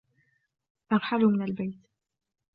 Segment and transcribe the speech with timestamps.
[0.91, 1.79] ارحلوا من البيت!